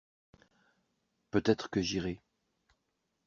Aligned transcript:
Peut-être 1.29 1.69
que 1.69 1.79
j’irai. 1.79 2.19